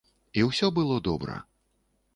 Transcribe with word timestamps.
І 0.39 0.45
ўсё 0.47 0.69
было 0.79 0.97
добра. 1.09 1.39